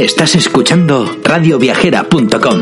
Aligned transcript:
Estás 0.00 0.34
escuchando 0.34 1.04
radioviajera.com. 1.22 2.58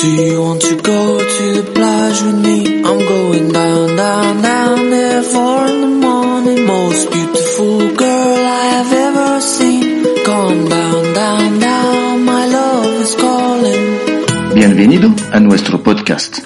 Do 0.00 0.08
you 0.08 0.42
want 0.42 0.62
to 0.62 0.76
go 0.76 1.18
to 1.18 1.52
the 1.52 1.72
plage 1.74 2.22
with 2.22 2.40
me? 2.40 2.80
I'm 2.82 2.98
going 3.06 3.52
down, 3.52 3.96
down, 3.96 4.40
down 4.40 4.88
there 4.88 5.22
four 5.22 5.68
in 5.68 5.80
the 5.82 6.06
morning. 6.06 6.66
Most 6.66 7.12
beautiful 7.12 7.94
girl 7.98 8.46
I 8.46 8.64
have 8.76 8.92
ever 8.94 9.42
seen. 9.42 10.02
Come 10.24 10.70
down, 10.70 11.12
down, 11.12 11.60
down, 11.60 12.24
my 12.24 12.46
love 12.46 13.02
is 13.02 13.14
calling. 13.16 14.54
Bienvenido 14.54 15.10
a 15.32 15.40
nuestro 15.40 15.82
podcast. 15.82 16.38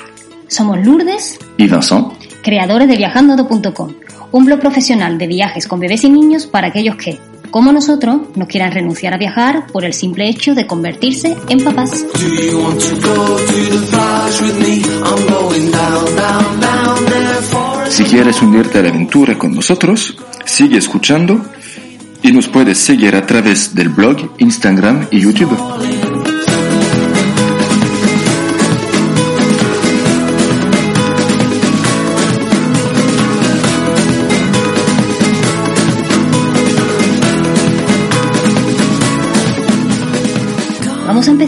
Somos 0.49 0.85
Lourdes, 0.85 1.39
Y 1.59 1.69
Vincent, 1.69 2.09
creadores 2.43 2.89
de 2.89 2.97
viajando.com, 2.97 3.95
un 4.33 4.45
blog 4.47 4.59
profesional 4.59 5.17
de 5.17 5.29
viajes 5.29 5.69
con 5.69 5.79
bebés 5.79 6.03
y 6.03 6.11
niños 6.11 6.47
para 6.47 6.67
aquellos 6.67 6.97
que, 6.97 7.21
como 7.55 7.71
nosotros, 7.71 8.17
no 8.35 8.49
quieran 8.49 8.73
renunciar 8.73 9.15
a 9.15 9.17
viajar 9.17 9.69
por 9.69 9.85
el 9.85 9.95
simple 9.95 10.29
hecho 10.29 10.57
de 10.57 10.67
convertirse 10.67 11.37
en 11.49 11.63
papás. 11.63 12.05
Si 17.91 18.03
quieres 18.03 18.43
unirte 18.43 18.81
a 18.81 18.83
la 18.83 18.89
aventura 18.89 19.39
con 19.39 19.55
nosotros, 19.55 20.17
sigue 20.45 20.79
escuchando 20.79 21.45
y 22.25 22.33
nos 22.33 22.49
puedes 22.49 22.79
seguir 22.79 23.15
a 23.15 23.25
través 23.25 23.73
del 23.73 23.91
blog, 23.91 24.33
Instagram 24.39 25.07
y 25.13 25.21
YouTube. 25.21 26.14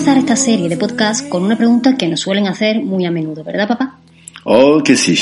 Empezar 0.06 0.22
esta 0.22 0.36
serie 0.36 0.68
de 0.68 0.76
podcast 0.76 1.28
con 1.28 1.42
una 1.42 1.56
pregunta 1.56 1.96
que 1.96 2.06
nos 2.06 2.20
suelen 2.20 2.46
hacer 2.46 2.80
muy 2.80 3.04
a 3.06 3.10
menudo, 3.10 3.42
¿verdad, 3.42 3.66
papá? 3.66 3.98
Oh, 4.44 4.80
que 4.84 4.94
sí. 4.94 5.18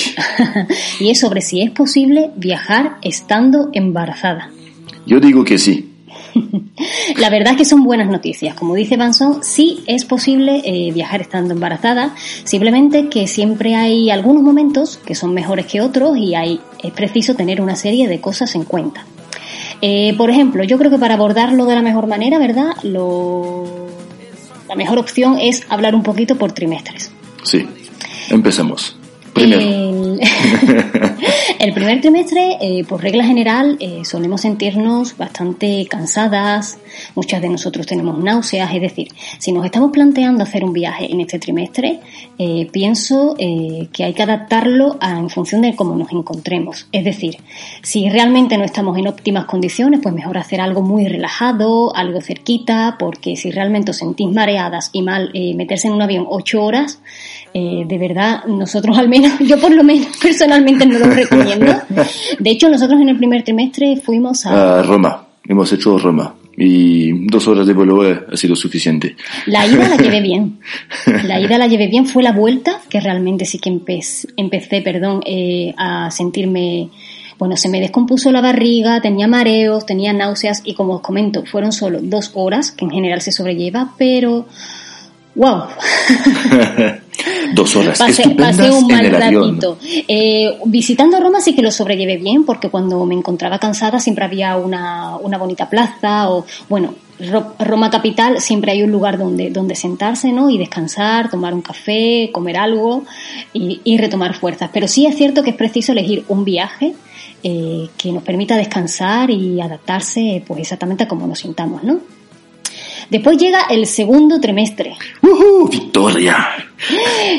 y 1.01 1.09
es 1.09 1.21
sobre 1.21 1.41
si 1.41 1.63
es 1.63 1.71
posible 1.71 2.33
viajar 2.37 2.99
estando 3.01 3.71
embarazada. 3.73 4.51
Yo 5.07 5.21
digo 5.21 5.43
que 5.43 5.57
sí. 5.57 5.91
La 7.17 7.31
verdad 7.31 7.53
es 7.53 7.57
que 7.57 7.65
son 7.65 7.83
buenas 7.83 8.09
noticias. 8.09 8.55
Como 8.55 8.75
dice 8.75 8.99
Banson, 8.99 9.43
sí 9.43 9.83
es 9.87 10.05
posible 10.05 10.61
eh, 10.67 10.93
viajar 10.93 11.23
estando 11.23 11.55
embarazada, 11.55 12.15
simplemente 12.45 13.09
que 13.09 13.27
siempre 13.27 13.77
hay 13.77 14.11
algunos 14.11 14.43
momentos 14.43 14.99
que 14.99 15.15
son 15.15 15.33
mejores 15.33 15.65
que 15.65 15.81
otros 15.81 16.19
y 16.19 16.35
hay, 16.35 16.61
es 16.83 16.93
preciso 16.93 17.35
tener 17.35 17.63
una 17.63 17.77
serie 17.77 18.07
de 18.07 18.21
cosas 18.21 18.55
en 18.55 18.65
cuenta. 18.65 19.07
Eh, 19.81 20.15
por 20.19 20.29
ejemplo, 20.29 20.63
yo 20.63 20.77
creo 20.77 20.91
que 20.91 20.99
para 20.99 21.15
abordarlo 21.15 21.65
de 21.65 21.75
la 21.75 21.83
mejor 21.83 22.07
manera, 22.07 22.39
¿verdad? 22.39 22.73
Lo, 22.83 23.94
la 24.75 24.79
mejor 24.79 24.99
opción 24.99 25.39
es 25.39 25.63
hablar 25.69 25.95
un 25.95 26.03
poquito 26.03 26.35
por 26.35 26.51
trimestres. 26.51 27.13
Sí. 27.45 27.65
Empecemos. 28.29 28.97
Primero. 29.33 29.61
El, 29.61 30.21
el 31.65 31.73
primer 31.73 31.99
trimestre, 32.03 32.59
eh, 32.61 32.85
por 32.85 33.03
regla 33.03 33.25
general, 33.25 33.79
eh, 33.81 34.01
solemos 34.05 34.43
sentirnos 34.43 35.17
bastante 35.17 35.87
cansadas, 35.89 36.77
muchas 37.15 37.41
de 37.41 37.49
nosotros 37.49 37.87
tenemos 37.87 38.19
náuseas, 38.23 38.75
es 38.75 38.83
decir, 38.83 39.09
si 39.39 39.51
nos 39.51 39.65
estamos 39.65 39.91
planteando 39.91 40.43
hacer 40.43 40.63
un 40.63 40.75
viaje 40.75 41.11
en 41.11 41.21
este 41.23 41.39
trimestre, 41.39 42.01
eh, 42.39 42.69
pienso 42.71 43.35
eh, 43.39 43.89
que 43.95 44.05
hay 44.05 44.13
que 44.13 44.23
adaptarlo 44.23 44.99
a- 45.01 45.19
en 45.19 45.31
función 45.31 45.63
de 45.63 45.75
cómo 45.75 45.97
nos 45.97 46.13
encontremos. 46.13 46.87
Es 46.93 47.03
decir, 47.03 47.39
si 47.83 48.11
realmente 48.11 48.59
no 48.59 48.65
estamos 48.65 48.99
en 48.99 49.09
óptimas 49.09 49.47
condiciones, 49.47 50.01
pues 50.03 50.15
mejor 50.15 50.37
hacer 50.37 50.61
algo 50.61 50.83
muy 50.83 51.07
relajado, 51.09 51.97
algo 51.97 52.21
cerquita, 52.21 52.97
porque 52.99 53.37
si 53.37 53.51
realmente 53.51 53.93
os 53.93 53.97
sentís 53.97 54.31
mareadas 54.31 54.91
y 54.93 55.01
mal 55.01 55.31
eh, 55.33 55.55
meterse 55.55 55.89
en 55.89 55.95
un 55.95 56.03
avión 56.03 56.27
ocho 56.29 56.63
horas, 56.63 56.99
de 57.55 57.99
verdad, 57.99 58.45
nosotros 58.47 58.99
al 58.99 59.09
menos, 59.09 59.39
yo 59.41 59.61
por 59.61 59.71
lo 59.73 59.85
menos 59.85 60.09
personalmente 60.21 60.85
no 60.87 60.99
lo 60.99 61.07
recomiendo. 61.11 61.54
De 62.39 62.51
hecho, 62.51 62.69
nosotros 62.69 63.01
en 63.01 63.09
el 63.09 63.17
primer 63.17 63.43
trimestre 63.43 63.97
fuimos 63.97 64.47
a... 64.47 64.79
A 64.79 64.83
Roma. 64.83 65.27
Hemos 65.47 65.73
hecho 65.73 65.99
Roma. 65.99 66.35
Y 66.57 67.27
dos 67.27 67.49
horas 67.49 67.67
de 67.67 67.73
vuelo 67.73 68.09
eh, 68.09 68.21
ha 68.33 68.37
sido 68.37 68.55
suficiente. 68.55 69.17
La 69.47 69.67
ida 69.67 69.89
la 69.89 69.97
llevé 69.97 70.21
bien. 70.21 70.61
La 71.25 71.41
ida 71.41 71.59
la 71.59 71.67
llevé 71.67 71.89
bien. 71.89 72.07
Fue 72.07 72.23
la 72.23 72.33
vuelta 72.33 72.81
que 72.89 73.01
realmente 73.01 73.45
sí 73.45 73.59
que 73.59 73.71
empe- 73.71 74.29
empecé, 74.37 74.81
perdón, 74.81 75.21
eh, 75.27 75.75
a 75.77 76.11
sentirme. 76.13 76.91
Bueno, 77.37 77.57
se 77.57 77.69
me 77.69 77.81
descompuso 77.81 78.31
la 78.31 78.41
barriga, 78.41 79.01
tenía 79.01 79.27
mareos, 79.27 79.85
tenía 79.85 80.13
náuseas 80.13 80.63
y 80.65 80.75
como 80.75 80.95
os 80.95 81.01
comento, 81.01 81.45
fueron 81.45 81.73
solo 81.73 81.99
dos 82.01 82.31
horas, 82.35 82.71
que 82.71 82.85
en 82.85 82.93
general 82.93 83.21
se 83.23 83.33
sobrelleva, 83.33 83.93
pero 83.99 84.47
¡wow! 85.35 85.65
Dos 87.55 87.77
horas 87.77 87.99
pasé, 87.99 88.71
un 88.71 88.87
mal 88.89 89.05
ratito. 89.41 89.79
Eh, 90.09 90.59
visitando 90.67 91.21
Roma 91.21 91.41
sí 91.41 91.55
que 91.55 91.63
lo 91.63 91.71
sobrellevé 91.71 92.17
bien, 92.17 92.45
porque 92.45 92.69
cuando 92.69 93.05
me 93.07 93.15
encontraba 93.15 93.59
cansada 93.59 94.01
siempre 94.01 94.25
había 94.25 94.57
una, 94.57 95.17
una 95.17 95.39
bonita 95.39 95.69
plaza 95.71 96.31
o, 96.31 96.45
bueno, 96.69 96.95
Ro- 97.21 97.55
Roma 97.61 97.91
capital 97.91 98.41
siempre 98.41 98.73
hay 98.73 98.83
un 98.83 98.91
lugar 98.91 99.19
donde, 99.19 99.51
donde 99.51 99.77
sentarse, 99.77 100.33
¿no? 100.33 100.51
Y 100.51 100.59
descansar, 100.59 101.31
tomar 101.31 101.55
un 101.55 101.63
café, 101.63 102.31
comer 102.33 102.57
algo 102.57 103.05
y, 103.53 103.81
y 103.85 103.97
retomar 103.99 104.35
fuerzas. 104.35 104.71
Pero 104.73 104.89
sí 104.89 105.07
es 105.07 105.17
cierto 105.17 105.43
que 105.45 105.51
es 105.51 105.57
preciso 105.57 105.93
elegir 105.93 106.25
un 106.29 106.45
viaje 106.45 106.95
eh, 107.45 107.89
que 107.97 108.11
nos 108.11 108.25
permita 108.25 108.57
descansar 108.57 109.31
y 109.31 109.61
adaptarse, 109.61 110.43
pues 110.47 110.63
exactamente 110.63 111.05
a 111.05 111.09
como 111.09 111.27
nos 111.29 111.39
sintamos, 111.39 111.85
¿no? 111.85 111.99
Después 113.11 113.37
llega 113.39 113.63
el 113.71 113.87
segundo 113.87 114.41
trimestre. 114.41 114.97
¡Uhú! 115.23 115.69
¡Victoria! 115.69 116.47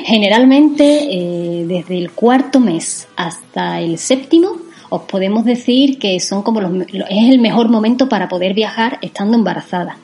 Generalmente, 0.05 1.07
eh, 1.09 1.65
desde 1.67 1.97
el 1.97 2.11
cuarto 2.11 2.59
mes 2.59 3.07
hasta 3.15 3.79
el 3.79 3.97
séptimo, 3.97 4.57
os 4.89 5.01
podemos 5.03 5.45
decir 5.45 5.97
que 5.99 6.19
son 6.19 6.41
como 6.43 6.61
los, 6.61 6.71
es 6.91 7.29
el 7.29 7.39
mejor 7.39 7.69
momento 7.69 8.07
para 8.07 8.29
poder 8.29 8.53
viajar 8.53 8.99
estando 9.01 9.37
embarazada. 9.37 9.97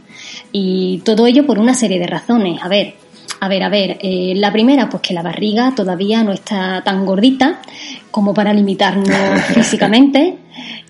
Y 0.52 1.00
todo 1.00 1.28
ello 1.28 1.46
por 1.46 1.60
una 1.60 1.74
serie 1.74 2.00
de 2.00 2.08
razones. 2.08 2.62
A 2.62 2.68
ver, 2.68 2.96
a 3.40 3.48
ver, 3.48 3.64
a 3.64 3.70
ver. 3.70 3.98
eh, 4.02 4.34
la 4.36 4.52
primera, 4.52 4.90
pues 4.90 5.02
que 5.02 5.14
la 5.14 5.22
barriga 5.24 5.74
todavía 5.76 6.24
no 6.24 6.32
está 6.32 6.82
tan 6.84 7.06
gordita 7.06 7.62
como 8.12 8.34
para 8.34 8.54
limitarnos 8.54 9.42
físicamente. 9.54 10.38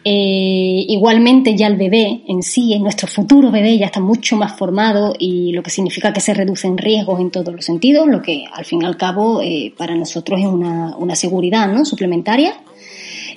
Eh, 0.03 0.85
igualmente 0.87 1.55
ya 1.55 1.67
el 1.67 1.75
bebé 1.75 2.23
en 2.27 2.41
sí, 2.41 2.73
en 2.73 2.81
nuestro 2.81 3.07
futuro 3.07 3.51
bebé 3.51 3.77
ya 3.77 3.85
está 3.85 3.99
mucho 3.99 4.35
más 4.35 4.57
formado 4.57 5.13
y 5.19 5.51
lo 5.51 5.61
que 5.61 5.69
significa 5.69 6.11
que 6.11 6.21
se 6.21 6.33
reducen 6.33 6.77
riesgos 6.77 7.19
en 7.19 7.29
todos 7.29 7.53
los 7.53 7.63
sentidos, 7.63 8.07
lo 8.07 8.21
que 8.21 8.45
al 8.51 8.65
fin 8.65 8.81
y 8.81 8.85
al 8.85 8.97
cabo 8.97 9.41
eh, 9.41 9.71
para 9.77 9.93
nosotros 9.95 10.39
es 10.39 10.47
una, 10.47 10.95
una 10.97 11.15
seguridad 11.15 11.71
¿no? 11.71 11.85
suplementaria. 11.85 12.55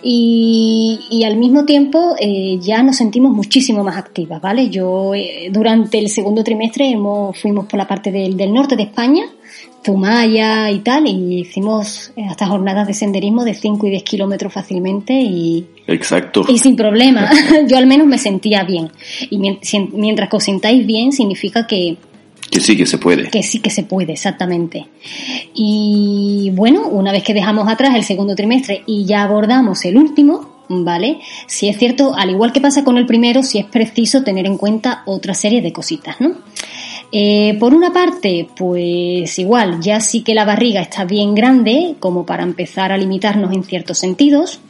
Y, 0.07 1.23
al 1.25 1.37
mismo 1.39 1.65
tiempo 1.65 2.15
eh, 2.21 2.59
ya 2.61 2.83
nos 2.83 2.97
sentimos 2.97 3.33
muchísimo 3.33 3.83
más 3.83 3.97
activas, 3.97 4.39
¿vale? 4.39 4.69
Yo 4.69 5.15
eh, 5.15 5.49
durante 5.51 5.99
el 5.99 6.11
segundo 6.11 6.45
trimestre 6.45 6.91
hemos, 6.91 7.39
fuimos 7.39 7.65
por 7.65 7.79
la 7.79 7.89
parte 7.89 8.13
del, 8.13 8.37
del 8.37 8.53
norte 8.53 8.77
de 8.77 8.83
España, 8.83 9.25
Zumaya 9.85 10.71
y 10.71 10.79
tal, 10.81 11.07
y 11.07 11.41
hicimos 11.41 12.13
eh, 12.17 12.25
hasta 12.29 12.47
jornadas 12.47 12.87
de 12.87 12.95
senderismo 12.95 13.45
de 13.45 13.55
5 13.55 13.87
y 13.87 13.91
10 13.91 14.03
kilómetros 14.03 14.53
fácilmente 14.53 15.13
y, 15.13 15.67
Exacto. 15.87 16.45
y 16.49 16.59
sin 16.59 16.75
problema. 16.77 17.31
Yo 17.69 17.77
al 17.77 17.87
menos 17.87 18.07
me 18.07 18.19
sentía 18.19 18.65
bien. 18.65 18.91
Y 19.31 19.39
mien- 19.39 19.59
si- 19.63 19.89
mientras 19.93 20.29
que 20.31 20.37
os 20.37 20.45
sintáis 20.45 20.87
bien 20.87 21.13
significa 21.13 21.67
que, 21.67 21.97
Que 22.51 22.61
sí, 22.61 22.77
que 22.77 22.87
se 22.87 22.99
puede. 22.99 23.29
que 23.31 23.43
sí 23.43 23.59
que 23.61 23.71
se 23.71 23.83
puede, 23.83 24.13
exactamente. 24.15 24.87
Y 25.55 26.51
bueno, 26.55 26.89
una 26.89 27.13
vez 27.13 27.23
que 27.23 27.35
dejamos 27.35 27.69
atrás 27.69 27.95
el 27.95 28.05
segundo 28.05 28.35
trimestre 28.35 28.83
y 28.87 29.05
ya 29.05 29.23
abordamos 29.23 29.85
el 29.85 29.97
último, 29.99 30.65
¿vale? 30.69 31.19
Si 31.47 31.69
es 31.69 31.79
cierto, 31.79 32.15
al 32.15 32.31
igual 32.31 32.53
que 32.53 32.61
pasa 32.61 32.85
con 32.85 32.97
el 32.97 33.07
primero, 33.07 33.43
sí 33.43 33.59
es 33.59 33.67
preciso 33.67 34.23
tener 34.23 34.47
en 34.47 34.57
cuenta 34.57 35.03
otra 35.07 35.35
serie 35.35 35.61
de 35.63 35.73
cositas, 35.73 36.21
¿no? 36.21 36.33
Eh, 37.13 37.57
por 37.61 37.75
una 37.75 37.93
parte, 37.93 38.49
pues 38.57 39.39
igual, 39.39 39.81
ya 39.81 40.01
sí 40.01 40.23
que 40.23 40.35
la 40.35 40.45
barriga 40.45 40.81
está 40.81 41.05
bien 41.05 41.35
grande, 41.35 41.95
como 42.01 42.27
para 42.27 42.43
empezar 42.43 42.93
a 42.93 42.99
limitarnos 42.99 43.53
en 43.53 43.65
ciertos 43.65 43.99
sentidos. 43.99 44.61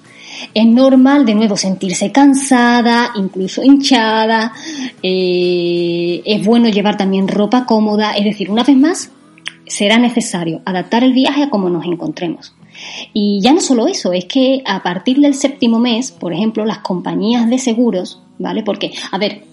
Es 0.53 0.67
normal 0.67 1.25
de 1.25 1.35
nuevo 1.35 1.57
sentirse 1.57 2.13
cansada, 2.13 3.13
incluso 3.17 3.63
hinchada. 3.63 4.53
eh, 5.03 6.23
es 6.25 6.45
bueno 6.45 6.69
llevar 6.69 6.97
también 6.97 7.29
ropa 7.29 7.67
cómoda. 7.67 8.13
Es 8.13 8.25
decir, 8.25 8.51
una 8.51 8.65
vez 8.65 8.77
más, 8.77 9.11
será 9.67 9.99
necesario 9.99 10.61
adaptar 10.65 11.05
el 11.05 11.13
viaje 11.13 11.45
a 11.45 11.51
cómo 11.51 11.71
nos 11.71 11.85
encontremos. 11.87 12.55
Y 13.13 13.41
ya 13.41 13.53
no 13.53 13.61
solo 13.61 13.87
eso, 13.87 14.13
es 14.13 14.25
que 14.27 14.63
a 14.67 14.83
partir 14.83 15.19
del 15.19 15.35
séptimo 15.35 15.79
mes, 15.79 16.11
por 16.13 16.33
ejemplo, 16.33 16.65
las 16.65 16.79
compañías 16.79 17.49
de 17.49 17.59
seguros, 17.59 18.21
¿vale? 18.39 18.63
Porque, 18.63 18.93
a 19.11 19.19
ver, 19.19 19.45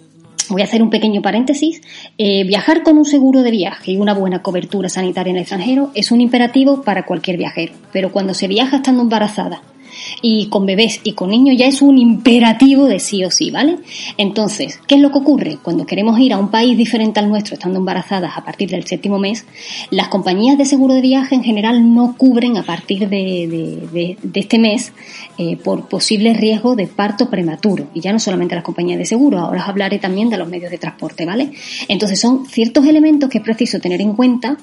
voy 0.52 0.62
a 0.62 0.66
hacer 0.66 0.84
un 0.84 0.90
pequeño 0.90 1.22
paréntesis. 1.22 1.82
Eh, 2.18 2.44
viajar 2.46 2.84
con 2.84 2.98
un 2.98 3.06
seguro 3.06 3.42
de 3.42 3.52
viaje 3.52 3.92
y 3.92 3.98
una 3.98 4.14
buena 4.14 4.42
cobertura 4.42 4.90
sanitaria 4.90 5.32
en 5.32 5.38
el 5.38 5.42
extranjero 5.42 5.92
es 5.96 6.12
un 6.12 6.22
imperativo 6.22 6.84
para 6.84 7.06
cualquier 7.06 7.38
viajero. 7.38 7.74
Pero 7.92 8.12
cuando 8.12 8.34
se 8.34 8.48
viaja 8.48 8.78
estando 8.78 9.02
embarazada 9.04 9.62
y 10.22 10.48
con 10.48 10.66
bebés 10.66 11.02
y 11.04 11.14
con 11.14 11.30
niños 11.30 11.56
ya 11.58 11.68
es 11.68 11.82
un 11.82 11.98
imperativo 11.98 12.86
de 12.86 13.00
sí 13.00 13.24
o 13.24 13.32
sí, 13.32 13.52
¿vale? 13.52 13.78
Entonces, 14.18 14.80
¿qué 14.88 14.96
es 14.96 15.02
lo 15.02 15.12
que 15.12 15.20
ocurre? 15.20 15.58
Cuando 15.62 15.86
queremos 15.86 16.20
ir 16.20 16.34
a 16.34 16.38
un 16.38 16.50
país 16.50 16.78
diferente 16.78 17.20
al 17.20 17.30
nuestro, 17.30 17.54
estando 17.54 17.80
embarazadas 17.80 18.38
a 18.38 18.44
partir 18.44 18.70
del 18.70 18.86
séptimo 18.86 19.20
mes, 19.20 19.46
las 19.90 20.08
compañías 20.08 20.58
de 20.58 20.66
seguro 20.66 20.94
de 20.94 21.02
viaje 21.02 21.36
en 21.36 21.44
general 21.44 21.94
no 21.94 22.16
cubren 22.18 22.58
a 22.58 22.64
partir 22.64 23.10
de, 23.10 24.18
este 24.34 24.60
mes 24.60 24.94
eh, 25.38 25.58
por 25.58 25.88
posibles 25.88 26.38
riesgos 26.38 26.78
de 26.78 26.88
parto 26.88 27.30
prematuro. 27.30 27.88
Y 27.94 28.02
ya 28.02 28.12
no 28.12 28.20
solamente 28.20 28.56
las 28.56 28.64
compañías 28.64 29.00
de 29.00 29.06
seguro, 29.06 29.40
ahora 29.40 29.62
os 29.62 29.70
hablaré 29.70 30.00
también 30.00 30.30
de 30.30 30.38
los 30.38 30.48
medios 30.48 30.72
de 30.72 30.78
transporte, 30.78 31.26
¿vale? 31.26 31.52
Entonces 31.88 32.20
son 32.20 32.46
ciertos 32.46 32.86
elementos 32.86 33.30
que 33.30 33.40
es 33.40 33.44
preciso 33.44 33.80
tener 33.80 34.02
en 34.02 34.14
cuenta 34.14 34.58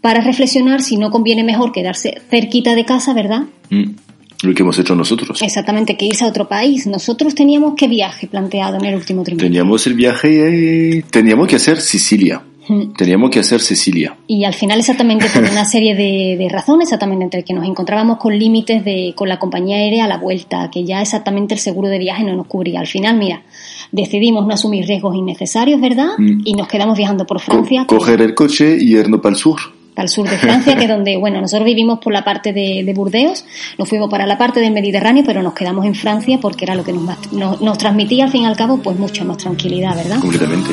para 0.00 0.20
reflexionar 0.20 0.82
si 0.82 0.96
no 0.96 1.10
conviene 1.10 1.44
mejor 1.44 1.72
quedarse 1.72 2.20
cerquita 2.28 2.74
de 2.74 2.84
casa, 2.84 3.14
¿verdad? 3.14 3.44
Mm, 3.70 3.92
lo 4.42 4.54
que 4.54 4.62
hemos 4.62 4.78
hecho 4.78 4.94
nosotros. 4.94 5.40
Exactamente, 5.42 5.96
que 5.96 6.06
irse 6.06 6.24
a 6.24 6.28
otro 6.28 6.48
país. 6.48 6.86
Nosotros 6.86 7.34
teníamos 7.34 7.74
qué 7.76 7.88
viaje 7.88 8.26
planteado 8.26 8.76
en 8.76 8.84
el 8.84 8.94
último 8.94 9.22
trimestre. 9.22 9.48
Teníamos 9.48 9.86
el 9.86 9.94
viaje, 9.94 10.98
eh, 10.98 11.04
teníamos 11.10 11.48
que 11.48 11.56
hacer 11.56 11.80
Sicilia. 11.80 12.42
Mm. 12.68 12.92
Teníamos 12.96 13.30
que 13.30 13.40
hacer 13.40 13.60
Sicilia. 13.60 14.16
Y 14.26 14.44
al 14.44 14.54
final 14.54 14.78
exactamente 14.78 15.26
por 15.32 15.42
una 15.42 15.64
serie 15.64 15.94
de, 15.94 16.36
de, 16.38 16.48
razones, 16.48 16.88
exactamente 16.88 17.24
entre 17.24 17.44
que 17.44 17.54
nos 17.54 17.66
encontrábamos 17.66 18.18
con 18.18 18.38
límites 18.38 18.84
de, 18.84 19.14
con 19.16 19.28
la 19.28 19.38
compañía 19.38 19.78
aérea 19.78 20.04
a 20.04 20.08
la 20.08 20.18
vuelta, 20.18 20.70
que 20.72 20.84
ya 20.84 21.00
exactamente 21.00 21.54
el 21.54 21.60
seguro 21.60 21.88
de 21.88 21.98
viaje 21.98 22.22
no 22.24 22.36
nos 22.36 22.46
cubría. 22.46 22.80
Al 22.80 22.86
final, 22.86 23.18
mira, 23.18 23.42
decidimos 23.90 24.46
no 24.46 24.54
asumir 24.54 24.86
riesgos 24.86 25.16
innecesarios, 25.16 25.80
¿verdad? 25.80 26.10
Mm. 26.18 26.42
Y 26.44 26.54
nos 26.54 26.68
quedamos 26.68 26.96
viajando 26.96 27.26
por 27.26 27.40
Francia. 27.40 27.84
coger 27.86 28.22
el 28.22 28.34
coche 28.34 28.76
y 28.80 28.96
irnos 28.96 29.20
para 29.20 29.34
el 29.34 29.40
sur 29.40 29.81
al 29.96 30.08
sur 30.08 30.28
de 30.28 30.36
Francia, 30.36 30.76
que 30.76 30.84
es 30.84 30.88
donde, 30.88 31.16
bueno, 31.16 31.40
nosotros 31.40 31.66
vivimos 31.66 31.98
por 31.98 32.12
la 32.12 32.24
parte 32.24 32.52
de, 32.52 32.90
Burdeos, 32.94 33.44
nos 33.78 33.88
fuimos 33.88 34.10
para 34.10 34.26
la 34.26 34.38
parte 34.38 34.60
del 34.60 34.72
Mediterráneo, 34.72 35.24
pero 35.26 35.42
nos 35.42 35.54
quedamos 35.54 35.84
en 35.86 35.94
Francia 35.94 36.38
porque 36.40 36.64
era 36.64 36.74
lo 36.74 36.84
que 36.84 36.92
nos, 36.92 37.32
nos, 37.32 37.60
nos 37.60 37.78
transmitía 37.78 38.24
al 38.24 38.30
fin 38.30 38.42
y 38.42 38.46
al 38.46 38.56
cabo 38.56 38.78
pues 38.78 38.98
mucha 38.98 39.24
más 39.24 39.38
tranquilidad, 39.38 39.96
¿verdad? 39.96 40.20
Completamente. 40.20 40.70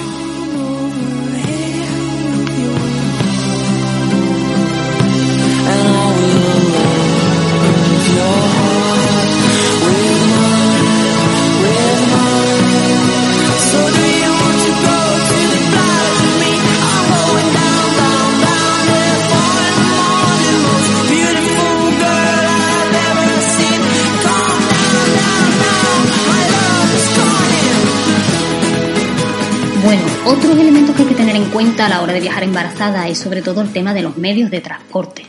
Otros 30.39 30.57
elementos 30.57 30.95
que 30.95 31.01
hay 31.01 31.07
que 31.09 31.15
tener 31.15 31.35
en 31.35 31.49
cuenta 31.49 31.85
a 31.85 31.89
la 31.89 32.01
hora 32.01 32.13
de 32.13 32.21
viajar 32.21 32.43
embarazada 32.43 33.09
es 33.09 33.17
sobre 33.17 33.41
todo 33.41 33.61
el 33.61 33.73
tema 33.73 33.93
de 33.93 34.01
los 34.01 34.15
medios 34.15 34.49
de 34.49 34.61
transporte. 34.61 35.23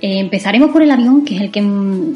Eh, 0.00 0.18
empezaremos 0.18 0.70
por 0.70 0.82
el 0.82 0.90
avión, 0.90 1.26
que 1.26 1.36
es 1.36 1.42
el 1.42 1.50
que 1.50 1.60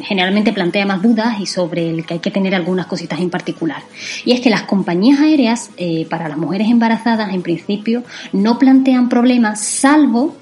generalmente 0.02 0.54
plantea 0.54 0.86
más 0.86 1.02
dudas 1.02 1.38
y 1.38 1.44
sobre 1.44 1.90
el 1.90 2.06
que 2.06 2.14
hay 2.14 2.20
que 2.20 2.30
tener 2.30 2.54
algunas 2.54 2.86
cositas 2.86 3.20
en 3.20 3.28
particular. 3.28 3.82
Y 4.24 4.32
es 4.32 4.40
que 4.40 4.48
las 4.48 4.62
compañías 4.62 5.20
aéreas 5.20 5.70
eh, 5.76 6.06
para 6.08 6.26
las 6.26 6.38
mujeres 6.38 6.70
embarazadas 6.70 7.34
en 7.34 7.42
principio 7.42 8.04
no 8.32 8.58
plantean 8.58 9.10
problemas 9.10 9.60
salvo 9.60 10.34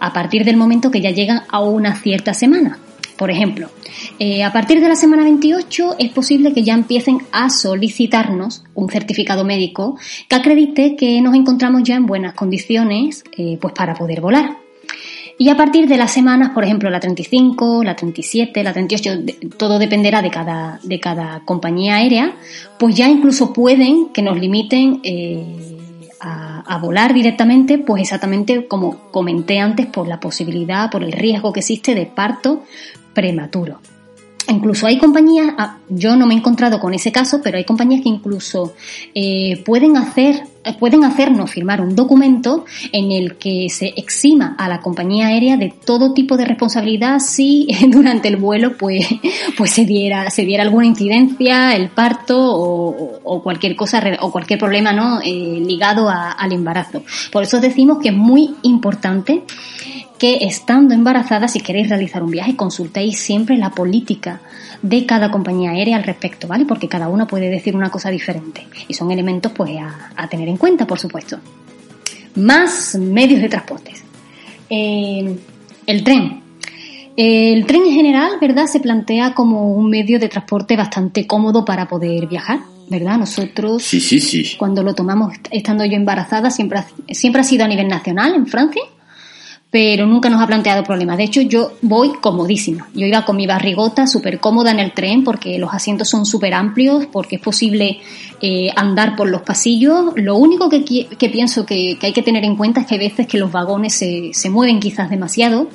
a 0.00 0.14
partir 0.14 0.42
del 0.42 0.56
momento 0.56 0.90
que 0.90 1.02
ya 1.02 1.10
llegan 1.10 1.42
a 1.50 1.60
una 1.60 1.96
cierta 1.96 2.32
semana. 2.32 2.78
Por 3.16 3.30
ejemplo, 3.30 3.68
eh, 4.18 4.44
a 4.44 4.52
partir 4.52 4.80
de 4.80 4.88
la 4.88 4.96
semana 4.96 5.24
28 5.24 5.96
es 5.98 6.10
posible 6.10 6.52
que 6.52 6.62
ya 6.62 6.74
empiecen 6.74 7.18
a 7.32 7.48
solicitarnos 7.48 8.62
un 8.74 8.90
certificado 8.90 9.44
médico 9.44 9.98
que 10.28 10.36
acredite 10.36 10.96
que 10.96 11.20
nos 11.22 11.34
encontramos 11.34 11.82
ya 11.82 11.96
en 11.96 12.06
buenas 12.06 12.34
condiciones 12.34 13.24
eh, 13.36 13.56
pues 13.60 13.72
para 13.72 13.94
poder 13.94 14.20
volar. 14.20 14.58
Y 15.38 15.50
a 15.50 15.56
partir 15.56 15.86
de 15.86 15.98
las 15.98 16.12
semanas, 16.12 16.50
por 16.50 16.64
ejemplo, 16.64 16.88
la 16.88 16.98
35, 16.98 17.84
la 17.84 17.94
37, 17.94 18.62
la 18.62 18.72
38, 18.72 19.50
todo 19.58 19.78
dependerá 19.78 20.22
de 20.22 20.30
cada, 20.30 20.80
de 20.82 20.98
cada 20.98 21.42
compañía 21.44 21.96
aérea, 21.96 22.36
pues 22.78 22.94
ya 22.94 23.08
incluso 23.08 23.52
pueden 23.52 24.08
que 24.14 24.22
nos 24.22 24.38
limiten 24.38 25.00
eh, 25.02 25.44
a, 26.20 26.60
a, 26.60 26.78
volar 26.78 27.12
directamente, 27.12 27.76
pues 27.76 28.00
exactamente 28.00 28.66
como 28.66 29.10
comenté 29.10 29.58
antes, 29.58 29.86
por 29.86 30.08
la 30.08 30.20
posibilidad, 30.20 30.90
por 30.90 31.04
el 31.04 31.12
riesgo 31.12 31.52
que 31.52 31.60
existe 31.60 31.94
de 31.94 32.06
parto 32.06 32.62
prematuro. 33.16 33.80
Incluso 34.48 34.86
hay 34.86 34.98
compañías, 34.98 35.54
ah, 35.58 35.78
yo 35.88 36.14
no 36.14 36.26
me 36.26 36.34
he 36.34 36.36
encontrado 36.36 36.78
con 36.78 36.94
ese 36.94 37.10
caso, 37.10 37.40
pero 37.42 37.56
hay 37.56 37.64
compañías 37.64 38.02
que 38.02 38.08
incluso 38.08 38.74
eh, 39.12 39.60
pueden 39.64 39.96
hacer, 39.96 40.40
eh, 40.62 40.74
pueden 40.78 41.02
hacernos 41.02 41.50
firmar 41.50 41.80
un 41.80 41.96
documento 41.96 42.64
en 42.92 43.10
el 43.10 43.38
que 43.38 43.66
se 43.70 43.88
exima 43.96 44.54
a 44.56 44.68
la 44.68 44.80
compañía 44.80 45.28
aérea 45.28 45.56
de 45.56 45.74
todo 45.84 46.12
tipo 46.12 46.36
de 46.36 46.44
responsabilidad 46.44 47.18
si 47.18 47.66
durante 47.90 48.28
el 48.28 48.36
vuelo 48.36 48.76
pues, 48.76 49.04
pues 49.56 49.72
se 49.72 49.84
diera, 49.84 50.30
se 50.30 50.44
diera 50.44 50.62
alguna 50.62 50.86
incidencia, 50.86 51.74
el 51.74 51.88
parto 51.88 52.36
o, 52.38 53.42
cualquier 53.42 53.74
cosa 53.74 54.00
o 54.20 54.30
cualquier 54.30 54.60
problema 54.60 54.92
¿no? 54.92 55.20
Eh, 55.22 55.60
ligado 55.66 56.08
al 56.08 56.52
embarazo. 56.52 57.02
Por 57.32 57.42
eso 57.42 57.60
decimos 57.60 57.98
que 58.00 58.10
es 58.10 58.14
muy 58.14 58.54
importante 58.62 59.42
que 60.18 60.38
estando 60.42 60.94
embarazada, 60.94 61.48
si 61.48 61.60
queréis 61.60 61.88
realizar 61.88 62.22
un 62.22 62.30
viaje, 62.30 62.56
consultéis 62.56 63.18
siempre 63.18 63.56
la 63.56 63.70
política 63.70 64.40
de 64.82 65.04
cada 65.06 65.30
compañía 65.30 65.70
aérea 65.70 65.96
al 65.96 66.04
respecto, 66.04 66.46
¿vale? 66.48 66.64
Porque 66.64 66.88
cada 66.88 67.08
una 67.08 67.26
puede 67.26 67.48
decir 67.48 67.76
una 67.76 67.90
cosa 67.90 68.10
diferente 68.10 68.66
y 68.88 68.94
son 68.94 69.10
elementos 69.10 69.52
pues 69.52 69.72
a, 70.16 70.28
tener 70.28 70.48
en 70.48 70.56
cuenta, 70.56 70.86
por 70.86 70.98
supuesto. 70.98 71.38
Más 72.36 72.94
medios 72.96 73.40
de 73.40 73.48
transporte. 73.48 73.92
Eh, 74.68 75.36
el 75.86 76.04
tren. 76.04 76.42
El 77.16 77.64
tren 77.64 77.82
en 77.86 77.92
general, 77.92 78.32
¿verdad? 78.40 78.66
Se 78.66 78.80
plantea 78.80 79.34
como 79.34 79.72
un 79.72 79.88
medio 79.88 80.18
de 80.18 80.28
transporte 80.28 80.76
bastante 80.76 81.26
cómodo 81.26 81.64
para 81.64 81.88
poder 81.88 82.26
viajar, 82.26 82.60
¿verdad? 82.90 83.18
Nosotros, 83.18 83.82
sí, 83.82 84.00
sí, 84.00 84.20
sí. 84.20 84.56
cuando 84.58 84.82
lo 84.82 84.94
tomamos 84.94 85.32
estando 85.50 85.84
yo 85.86 85.96
embarazada, 85.96 86.50
siempre 86.50 86.80
siempre 87.10 87.40
ha 87.40 87.44
sido 87.44 87.64
a 87.64 87.68
nivel 87.68 87.88
nacional 87.88 88.34
en 88.34 88.46
Francia 88.46 88.82
pero 89.70 90.06
nunca 90.06 90.30
nos 90.30 90.40
ha 90.40 90.46
planteado 90.46 90.84
problemas. 90.84 91.18
De 91.18 91.24
hecho, 91.24 91.40
yo 91.40 91.72
voy 91.82 92.12
comodísima. 92.20 92.88
Yo 92.94 93.06
iba 93.06 93.24
con 93.24 93.36
mi 93.36 93.46
barrigota 93.46 94.06
súper 94.06 94.38
cómoda 94.38 94.70
en 94.70 94.78
el 94.78 94.92
tren 94.92 95.24
porque 95.24 95.58
los 95.58 95.74
asientos 95.74 96.08
son 96.08 96.24
súper 96.24 96.54
amplios, 96.54 97.06
porque 97.06 97.36
es 97.36 97.42
posible 97.42 97.98
eh, 98.40 98.70
andar 98.76 99.16
por 99.16 99.28
los 99.28 99.42
pasillos. 99.42 100.12
Lo 100.16 100.36
único 100.36 100.68
que, 100.68 100.84
que 100.84 101.28
pienso 101.28 101.66
que, 101.66 101.98
que, 101.98 102.06
hay 102.06 102.12
que 102.12 102.22
tener 102.22 102.44
en 102.44 102.56
cuenta 102.56 102.80
es 102.80 102.86
que 102.86 102.94
hay 102.94 103.00
veces 103.00 103.26
que 103.26 103.38
los 103.38 103.50
vagones 103.50 103.92
se, 103.94 104.30
se 104.32 104.50
mueven 104.50 104.80
quizás 104.80 105.10
demasiado 105.10 105.68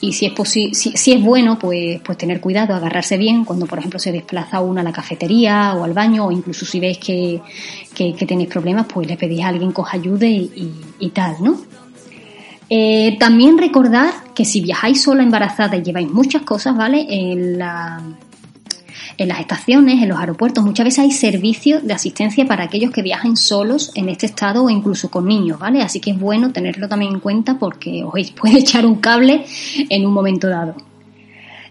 y 0.00 0.12
si 0.12 0.26
es, 0.26 0.32
si, 0.48 0.74
si, 0.74 1.12
es 1.12 1.22
bueno, 1.22 1.58
pues, 1.58 2.00
pues 2.02 2.18
tener 2.18 2.40
cuidado, 2.40 2.74
agarrarse 2.74 3.16
bien 3.16 3.44
cuando, 3.44 3.66
por 3.66 3.78
ejemplo, 3.78 3.98
se 3.98 4.12
desplaza 4.12 4.60
uno 4.60 4.80
a 4.80 4.84
la 4.84 4.92
cafetería 4.92 5.74
o 5.74 5.84
al 5.84 5.94
baño 5.94 6.26
o 6.26 6.32
incluso 6.32 6.66
si 6.66 6.80
veis 6.80 6.98
que, 6.98 7.40
que, 7.94 8.26
tenéis 8.26 8.48
problemas, 8.48 8.86
pues 8.92 9.06
le 9.06 9.16
pedís 9.16 9.42
a 9.42 9.48
alguien 9.48 9.72
que 9.72 9.80
os 9.80 9.92
ayude 9.92 10.28
y, 10.28 10.72
y 10.98 11.10
tal, 11.10 11.36
¿no? 11.40 11.58
Eh, 12.68 13.16
también 13.18 13.58
recordar 13.58 14.12
que 14.34 14.44
si 14.44 14.60
viajáis 14.60 15.02
sola 15.02 15.22
embarazada 15.22 15.76
y 15.76 15.82
lleváis 15.82 16.10
muchas 16.10 16.42
cosas, 16.42 16.76
¿vale? 16.76 17.06
En 17.08 17.58
las 17.58 18.02
estaciones, 19.40 20.02
en 20.02 20.08
los 20.08 20.18
aeropuertos, 20.18 20.64
muchas 20.64 20.84
veces 20.84 20.98
hay 20.98 21.12
servicios 21.12 21.86
de 21.86 21.94
asistencia 21.94 22.44
para 22.46 22.64
aquellos 22.64 22.90
que 22.90 23.02
viajen 23.02 23.36
solos 23.36 23.92
en 23.94 24.08
este 24.08 24.26
estado 24.26 24.64
o 24.64 24.70
incluso 24.70 25.10
con 25.10 25.26
niños, 25.26 25.58
¿vale? 25.58 25.80
Así 25.82 26.00
que 26.00 26.10
es 26.10 26.18
bueno 26.18 26.52
tenerlo 26.52 26.88
también 26.88 27.12
en 27.14 27.20
cuenta 27.20 27.58
porque 27.58 28.02
os 28.04 28.30
puede 28.40 28.58
echar 28.58 28.84
un 28.84 28.96
cable 28.96 29.44
en 29.88 30.04
un 30.04 30.12
momento 30.12 30.48
dado. 30.48 30.74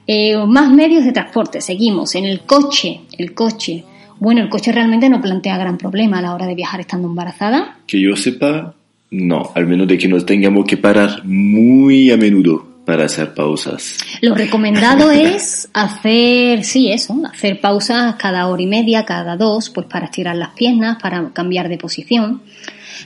Eh, 0.07 0.37
más 0.45 0.71
medios 0.71 1.03
de 1.03 1.11
transporte, 1.11 1.61
seguimos. 1.61 2.15
En 2.15 2.25
el 2.25 2.41
coche, 2.41 3.01
el 3.17 3.33
coche. 3.33 3.83
Bueno, 4.19 4.41
el 4.41 4.49
coche 4.49 4.71
realmente 4.71 5.09
no 5.09 5.21
plantea 5.21 5.57
gran 5.57 5.77
problema 5.77 6.19
a 6.19 6.21
la 6.21 6.33
hora 6.33 6.45
de 6.45 6.55
viajar 6.55 6.79
estando 6.79 7.07
embarazada. 7.07 7.79
Que 7.87 7.99
yo 7.99 8.15
sepa, 8.15 8.75
no, 9.11 9.51
al 9.55 9.67
menos 9.67 9.87
de 9.87 9.97
que 9.97 10.07
nos 10.07 10.25
tengamos 10.25 10.65
que 10.65 10.77
parar 10.77 11.23
muy 11.25 12.11
a 12.11 12.17
menudo 12.17 12.75
para 12.85 13.05
hacer 13.05 13.33
pausas. 13.33 13.97
Lo 14.21 14.35
recomendado 14.35 15.11
es 15.11 15.67
hacer, 15.73 16.63
sí, 16.63 16.91
eso, 16.91 17.19
hacer 17.31 17.59
pausas 17.59 18.15
cada 18.15 18.47
hora 18.47 18.61
y 18.61 18.67
media, 18.67 19.05
cada 19.05 19.35
dos, 19.35 19.69
pues 19.69 19.87
para 19.87 20.05
estirar 20.05 20.35
las 20.35 20.49
piernas, 20.49 20.97
para 21.01 21.29
cambiar 21.33 21.67
de 21.67 21.77
posición. 21.77 22.41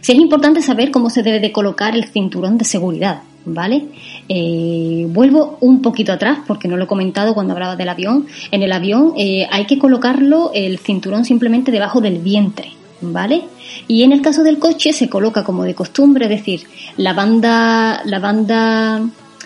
Sí 0.02 0.12
es 0.12 0.20
importante 0.20 0.62
saber 0.62 0.92
cómo 0.92 1.10
se 1.10 1.24
debe 1.24 1.40
de 1.40 1.52
colocar 1.52 1.96
el 1.96 2.06
cinturón 2.06 2.58
de 2.58 2.66
seguridad, 2.66 3.22
¿vale? 3.46 3.86
Eh, 4.28 5.06
vuelvo 5.10 5.58
un 5.62 5.82
poquito 5.82 6.12
atrás 6.12 6.40
porque 6.46 6.68
no 6.68 6.78
lo 6.78 6.84
he 6.84 6.88
comentado 6.88 7.34
cuando 7.34 7.54
hablaba 7.54 7.76
del 7.76 7.90
avión. 7.90 8.28
En 8.52 8.62
el 8.62 8.72
avión 8.72 9.14
eh, 9.18 9.48
hay 9.50 9.66
que 9.66 9.80
colocarlo 9.80 10.52
el 10.54 10.78
cinturón 10.80 11.26
simplemente 11.26 11.72
debajo 11.72 12.02
del 12.02 12.20
vientre, 12.20 12.72
¿vale? 13.02 13.44
Y 13.88 14.04
en 14.04 14.12
el 14.12 14.22
caso 14.22 14.44
del 14.44 14.60
coche 14.60 14.94
se 14.94 15.10
coloca 15.10 15.44
como 15.44 15.64
de 15.64 15.76
costumbre, 15.76 16.26
es 16.26 16.32
decir, 16.32 16.68
la 16.98 17.14
banda, 17.14 18.02
la 18.06 18.20
banda 18.20 19.02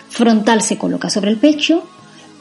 frontal 0.08 0.62
se 0.62 0.78
coloca 0.78 1.10
sobre 1.10 1.30
el 1.30 1.38
pecho, 1.38 1.84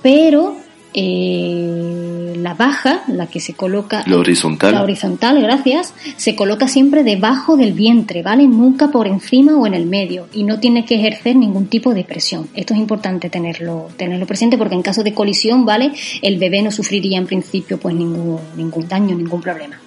pero 0.01 0.55
eh, 0.93 2.34
la 2.38 2.53
baja, 2.53 3.03
la 3.08 3.27
que 3.27 3.39
se 3.39 3.53
coloca... 3.53 4.03
La 4.05 4.17
horizontal. 4.17 4.74
La 4.74 4.84
horizontal, 4.84 5.41
gracias, 5.41 5.93
se 6.17 6.36
coloca 6.36 6.67
siempre 6.67 7.03
debajo 7.03 7.58
del 7.58 7.74
vientre, 7.74 8.22
¿vale? 8.22 8.48
Nunca 8.48 8.89
por 8.89 9.08
encima 9.08 9.58
o 9.58 9.65
en 9.65 9.74
el 9.74 9.86
medio 9.86 10.27
y 10.34 10.43
no 10.43 10.60
tiene 10.60 10.86
que 10.86 10.96
ejercer 10.96 11.36
ningún 11.36 11.67
tipo 11.67 11.93
de 11.93 12.03
presión. 12.03 12.48
Esto 12.53 12.74
es 12.74 12.79
importante 12.79 13.29
tenerlo, 13.29 13.88
tenerlo 13.98 14.27
presente 14.27 14.58
porque 14.58 14.75
en 14.75 14.82
caso 14.84 15.03
de 15.03 15.13
colisión, 15.13 15.65
¿vale? 15.65 15.93
El 16.22 16.38
bebé 16.38 16.62
no 16.62 16.72
sufriría 16.72 17.17
en 17.17 17.25
principio 17.25 17.79
pues 17.79 17.96
ningún, 17.96 18.39
ningún 18.55 18.88
daño, 18.88 19.15
ningún 19.15 19.41
problema. 19.41 19.79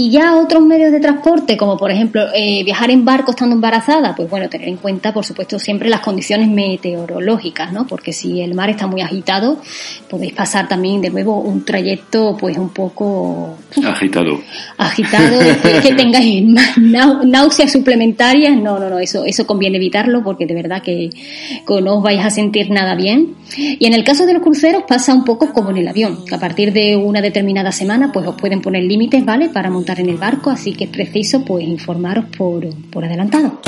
Y 0.00 0.10
ya 0.10 0.36
otros 0.36 0.62
medios 0.62 0.92
de 0.92 1.00
transporte, 1.00 1.56
como 1.56 1.76
por 1.76 1.90
ejemplo 1.90 2.28
eh, 2.32 2.62
viajar 2.62 2.88
en 2.92 3.04
barco 3.04 3.32
estando 3.32 3.56
embarazada, 3.56 4.14
pues 4.14 4.30
bueno, 4.30 4.48
tener 4.48 4.68
en 4.68 4.76
cuenta, 4.76 5.12
por 5.12 5.24
supuesto, 5.24 5.58
siempre 5.58 5.88
las 5.88 6.02
condiciones 6.02 6.48
meteorológicas, 6.48 7.72
¿no? 7.72 7.84
Porque 7.84 8.12
si 8.12 8.40
el 8.40 8.54
mar 8.54 8.70
está 8.70 8.86
muy 8.86 9.00
agitado, 9.00 9.60
podéis 10.08 10.34
pasar 10.34 10.68
también 10.68 11.00
de 11.00 11.10
nuevo 11.10 11.40
un 11.40 11.64
trayecto, 11.64 12.36
pues 12.38 12.56
un 12.56 12.68
poco 12.68 13.56
agitado. 13.84 14.40
Agitado, 14.76 15.40
que, 15.82 15.92
tengáis 15.96 16.46
náuseas 16.76 17.72
suplementarias, 17.72 18.56
no, 18.56 18.78
no, 18.78 18.88
no, 18.88 19.00
eso, 19.00 19.24
eso 19.24 19.48
conviene 19.48 19.78
evitarlo 19.78 20.22
porque 20.22 20.46
de 20.46 20.54
verdad 20.54 20.80
que, 20.80 21.10
que 21.10 21.80
no 21.82 21.96
os 21.96 22.04
vais 22.04 22.24
a 22.24 22.30
sentir 22.30 22.70
nada 22.70 22.94
bien. 22.94 23.34
Y 23.56 23.84
en 23.84 23.94
el 23.94 24.04
caso 24.04 24.26
de 24.26 24.34
los 24.34 24.42
cruceros 24.42 24.84
pasa 24.86 25.12
un 25.12 25.24
poco 25.24 25.52
como 25.52 25.70
en 25.70 25.78
el 25.78 25.88
avión, 25.88 26.24
que 26.24 26.36
a 26.36 26.38
partir 26.38 26.72
de 26.72 26.94
una 26.94 27.20
determinada 27.20 27.72
semana, 27.72 28.12
pues 28.12 28.28
os 28.28 28.36
pueden 28.36 28.60
poner 28.60 28.84
límites, 28.84 29.24
¿vale? 29.24 29.48
Para 29.48 29.70
montar 29.70 29.87
en 29.96 30.10
el 30.10 30.18
barco, 30.18 30.50
así 30.50 30.74
que 30.74 30.84
es 30.84 30.90
preciso 30.90 31.44
pues 31.44 31.64
informaros 31.66 32.26
por, 32.36 32.68
por 32.90 33.04
adelantado. 33.04 33.60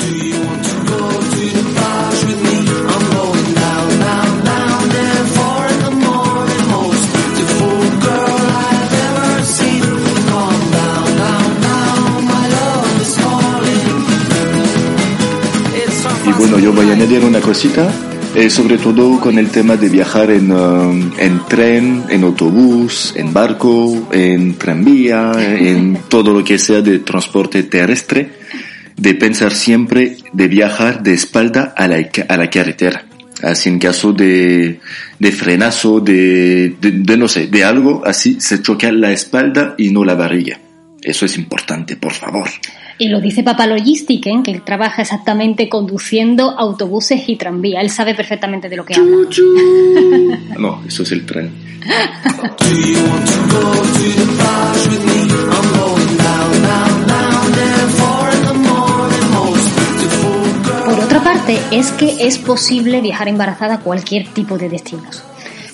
Y 16.27 16.33
bueno, 16.33 16.59
yo 16.59 16.73
voy 16.73 16.91
a 16.91 16.93
añadir 16.93 17.25
una 17.25 17.41
cosita 17.41 18.10
eh, 18.35 18.51
sobre 18.51 18.79
todo 18.79 19.21
con 19.21 19.39
el 19.39 19.49
tema 19.51 19.77
de 19.77 19.89
viajar 19.89 20.31
en, 20.31 20.53
um, 20.53 21.11
en 21.19 21.41
tren, 21.49 22.05
en 22.09 22.23
autobús, 22.25 23.13
en 23.17 23.33
barco, 23.33 24.09
en 24.13 24.55
tranvía, 24.55 25.33
en 25.37 25.99
todo 26.09 26.33
lo 26.33 26.45
que 26.45 26.59
sea 26.59 26.81
de 26.81 27.01
transporte 27.01 27.63
terrestre, 27.65 28.31
de 28.97 29.15
pensar 29.15 29.53
siempre 29.53 30.17
de 30.33 30.49
viajar 30.49 31.03
de 31.03 31.15
espalda 31.15 31.75
a 31.77 31.89
la, 31.89 32.09
a 32.29 32.37
la 32.37 32.51
carretera. 32.51 33.05
Así 33.43 33.71
en 33.71 33.79
caso 33.79 34.13
de, 34.13 34.81
de 35.19 35.33
frenazo, 35.33 36.01
de, 36.01 36.77
de, 36.81 36.91
de 36.93 37.17
no 37.17 37.27
sé, 37.27 37.47
de 37.47 37.65
algo 37.65 38.03
así, 38.05 38.41
se 38.41 38.61
choca 38.61 38.93
la 38.93 39.13
espalda 39.13 39.75
y 39.79 39.91
no 39.91 40.05
la 40.05 40.15
barriga. 40.15 40.61
Eso 41.03 41.25
es 41.25 41.39
importante, 41.39 41.97
por 41.97 42.13
favor. 42.13 42.49
Y 43.01 43.09
lo 43.09 43.19
dice 43.19 43.43
Papa 43.43 43.67
Logistic, 43.67 44.27
¿eh? 44.27 44.41
que 44.45 44.51
él 44.51 44.63
trabaja 44.63 45.01
exactamente 45.01 45.71
conduciendo 45.71 46.51
autobuses 46.51 47.27
y 47.31 47.37
tranvía. 47.37 47.81
Él 47.81 47.89
sabe 47.89 48.15
perfectamente 48.15 48.69
de 48.69 48.77
lo 48.77 48.85
que 48.85 48.95
habla. 48.95 49.17
no, 50.59 50.83
eso 50.87 51.03
es 51.03 51.13
el 51.13 51.25
tren. 51.25 51.51
Por 60.85 61.01
otra 61.01 61.25
parte, 61.25 61.59
es 61.71 61.93
que 61.93 62.27
es 62.27 62.37
posible 62.37 63.01
viajar 63.01 63.29
embarazada 63.29 63.77
a 63.77 63.81
cualquier 63.81 64.29
tipo 64.29 64.59
de 64.59 64.69
destinos. 64.69 65.25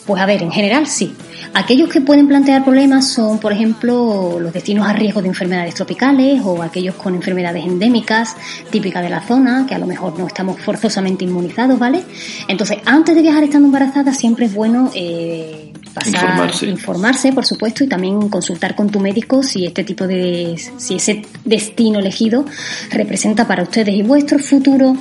Pues 0.07 0.23
a 0.23 0.27
ver, 0.27 0.43
en 0.43 0.53
general 0.53 0.87
sí, 0.87 1.15
Aquellos 1.55 1.89
que 1.89 2.01
pueden 2.03 2.29
plantear 2.29 2.65
problemas 2.65 3.09
son, 3.09 3.39
por 3.39 3.53
ejemplo, 3.53 4.39
los 4.39 4.53
destinos 4.53 4.87
a 4.87 4.93
riesgo 4.93 5.23
de 5.23 5.29
enfermedades 5.29 5.75
tropicales 5.75 6.43
o 6.45 6.63
aquellos 6.63 6.95
con 6.97 7.15
enfermedades 7.15 7.65
endémicas 7.65 8.37
típicas 8.71 9.03
de 9.03 9.09
la 9.09 9.23
zona, 9.23 9.65
que 9.67 9.75
a 9.75 9.79
lo 9.79 9.87
mejor 9.87 10.19
no 10.19 10.27
estamos 10.27 10.61
forzosamente 10.61 11.25
inmunizados, 11.25 11.79
¿vale? 11.79 12.03
Entonces, 12.49 12.79
antes 12.85 13.15
de 13.15 13.23
viajar 13.23 13.45
estando 13.45 13.67
embarazada, 13.69 14.13
siempre 14.13 14.47
es 14.47 14.55
bueno 14.55 14.91
eh, 14.95 15.73
informarse. 16.05 16.67
informarse, 16.67 17.33
por 17.33 17.47
supuesto, 17.47 17.85
y 17.85 17.89
también 17.89 18.29
consultar 18.29 18.75
con 18.75 18.91
tu 18.91 19.01
médico 19.01 19.43
si 19.43 19.65
este 19.65 19.83
tipo 19.83 20.07
de, 20.07 20.61
si 20.77 20.97
ese 20.97 21.23
destino 21.45 22.01
elegido 22.01 22.45
representa 22.91 23.47
para 23.47 23.63
ustedes 23.63 23.95
y 23.95 24.03
vuestro 24.03 24.39
futuro 24.39 24.97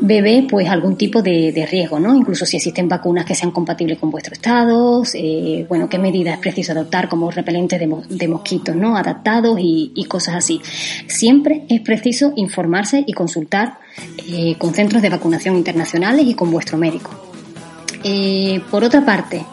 bebé 0.00 0.46
pues 0.48 0.68
algún 0.68 0.96
tipo 0.96 1.22
de, 1.22 1.66
riesgo, 1.70 1.98
¿no? 1.98 2.14
Incluso 2.14 2.44
si 2.46 2.56
existen 2.56 2.88
vacunas 2.88 3.24
que 3.24 3.34
sean 3.34 3.50
compatibles 3.50 3.98
con 3.98 4.10
vuestro 4.10 4.34
estado, 4.34 5.02
eh, 5.14 5.64
bueno, 5.68 5.88
qué 5.88 5.98
medidas 5.98 6.34
es 6.34 6.40
preciso 6.40 6.72
adoptar 6.72 7.08
como 7.08 7.30
repelentes 7.30 7.80
de, 7.80 8.28
mosquitos, 8.28 8.74
¿no? 8.74 8.96
Adaptados 8.96 9.58
y, 9.60 10.04
cosas 10.08 10.36
así. 10.36 10.60
Siempre 11.06 11.64
es 11.68 11.80
preciso 11.80 12.32
informarse 12.36 13.02
y 13.06 13.12
consultar 13.12 13.78
eh, 14.28 14.56
con 14.58 14.74
centros 14.74 15.02
de 15.02 15.08
vacunación 15.08 15.56
internacionales 15.56 16.26
y 16.26 16.34
con 16.34 16.50
vuestro 16.50 16.76
médico. 16.78 17.10
Eh, 18.04 18.60
por 18.70 18.84
otra 18.84 19.04
parte, 19.04 19.44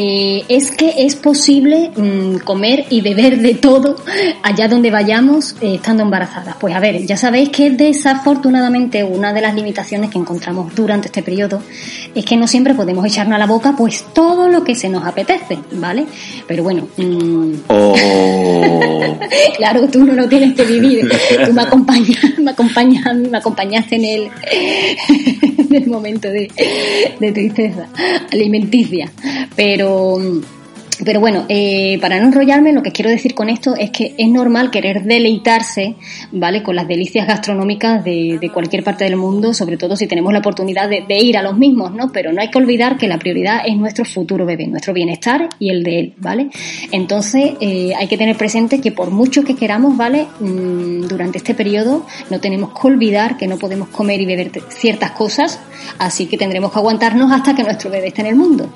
eh, 0.00 0.44
es 0.48 0.70
que 0.70 0.94
es 0.98 1.16
posible 1.16 1.90
mm, 1.96 2.36
comer 2.44 2.84
y 2.88 3.00
beber 3.00 3.40
de 3.40 3.54
todo 3.54 3.96
allá 4.44 4.68
donde 4.68 4.92
vayamos 4.92 5.56
eh, 5.60 5.74
estando 5.74 6.04
embarazadas. 6.04 6.54
Pues 6.60 6.72
a 6.72 6.78
ver, 6.78 7.04
ya 7.04 7.16
sabéis 7.16 7.48
que 7.48 7.70
desafortunadamente 7.70 9.02
una 9.02 9.32
de 9.32 9.40
las 9.40 9.56
limitaciones 9.56 10.10
que 10.10 10.18
encontramos 10.18 10.72
durante 10.76 11.08
este 11.08 11.24
periodo 11.24 11.60
es 12.14 12.24
que 12.24 12.36
no 12.36 12.46
siempre 12.46 12.74
podemos 12.74 13.04
echarnos 13.04 13.34
a 13.34 13.38
la 13.38 13.46
boca 13.46 13.74
pues 13.76 14.04
todo 14.14 14.48
lo 14.48 14.62
que 14.62 14.76
se 14.76 14.88
nos 14.88 15.04
apetece, 15.04 15.58
¿vale? 15.72 16.06
Pero 16.46 16.62
bueno, 16.62 16.86
mm, 16.96 17.54
oh. 17.66 17.96
claro, 19.56 19.88
tú 19.88 20.04
no 20.04 20.12
lo 20.12 20.28
tienes 20.28 20.54
que 20.54 20.62
vivir. 20.62 21.10
Tú 21.44 21.52
me 21.52 21.62
acompañas, 21.62 22.38
me 22.38 22.52
acompañas, 22.52 23.16
me 23.16 23.38
acompañaste 23.38 23.96
en 23.96 24.04
el, 24.04 24.30
en 25.58 25.74
el 25.74 25.86
momento 25.88 26.28
de, 26.28 26.48
de 27.18 27.32
tristeza 27.32 27.88
alimenticia. 28.30 29.10
Pero 29.56 29.87
pero, 31.04 31.20
bueno, 31.20 31.44
eh, 31.48 31.98
para 32.00 32.18
no 32.18 32.26
enrollarme, 32.26 32.72
lo 32.72 32.82
que 32.82 32.90
quiero 32.90 33.10
decir 33.10 33.34
con 33.34 33.48
esto 33.48 33.76
es 33.76 33.90
que 33.90 34.14
es 34.18 34.28
normal 34.28 34.70
querer 34.70 35.04
deleitarse, 35.04 35.94
¿vale? 36.32 36.62
Con 36.62 36.74
las 36.74 36.88
delicias 36.88 37.26
gastronómicas 37.26 38.02
de, 38.02 38.50
cualquier 38.52 38.82
parte 38.82 39.04
del 39.04 39.16
mundo, 39.16 39.54
sobre 39.54 39.76
todo 39.76 39.94
si 39.94 40.08
tenemos 40.08 40.32
la 40.32 40.40
oportunidad 40.40 40.88
de, 40.88 41.18
ir 41.18 41.38
a 41.38 41.42
los 41.42 41.56
mismos, 41.56 41.92
¿no? 41.94 42.10
Pero 42.10 42.32
no 42.32 42.40
hay 42.40 42.50
que 42.50 42.58
olvidar 42.58 42.96
que 42.96 43.06
la 43.06 43.18
prioridad 43.18 43.60
es 43.64 43.76
nuestro 43.76 44.04
futuro 44.04 44.44
bebé, 44.44 44.66
nuestro 44.66 44.92
bienestar 44.92 45.48
y 45.60 45.70
el 45.70 45.84
de 45.84 46.00
él, 46.00 46.14
¿vale? 46.18 46.50
Entonces, 46.90 47.52
eh, 47.60 47.92
hay 47.96 48.08
que 48.08 48.18
tener 48.18 48.36
presente 48.36 48.80
que 48.80 48.90
por 48.90 49.10
mucho 49.10 49.44
que 49.44 49.54
queramos, 49.54 49.96
¿vale? 49.96 50.26
Mm, 50.40 51.06
durante 51.06 51.38
este 51.38 51.54
periodo 51.54 52.06
no 52.30 52.40
tenemos 52.40 52.70
que 52.70 52.86
olvidar 52.88 53.36
que 53.36 53.46
no 53.46 53.56
podemos 53.56 53.88
comer 53.88 54.20
y 54.20 54.26
beber 54.26 54.50
ciertas 54.70 55.12
cosas, 55.12 55.60
así 55.98 56.26
que 56.26 56.36
tendremos 56.36 56.72
que 56.72 56.78
aguantarnos 56.78 57.30
hasta 57.30 57.54
que 57.54 57.62
nuestro 57.62 57.90
bebé 57.90 58.08
esté 58.08 58.22
en 58.22 58.28
el 58.28 58.36
mundo. 58.36 58.68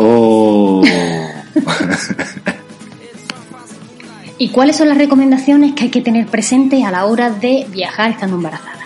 Oh. 0.00 0.84
¿Y 4.38 4.50
cuáles 4.50 4.76
son 4.76 4.88
las 4.88 4.96
recomendaciones 4.96 5.74
que 5.74 5.82
hay 5.84 5.90
que 5.90 6.00
tener 6.00 6.28
presentes 6.28 6.84
a 6.84 6.92
la 6.92 7.04
hora 7.06 7.30
de 7.30 7.66
viajar 7.68 8.12
estando 8.12 8.36
embarazada? 8.36 8.77